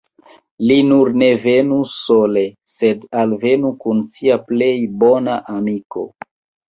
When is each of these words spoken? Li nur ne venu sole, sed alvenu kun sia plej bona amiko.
Li 0.69 0.75
nur 0.91 1.11
ne 1.23 1.27
venu 1.43 1.77
sole, 1.91 2.43
sed 2.77 3.05
alvenu 3.25 3.73
kun 3.85 4.01
sia 4.17 4.39
plej 4.49 4.75
bona 5.05 5.37
amiko. 5.59 6.09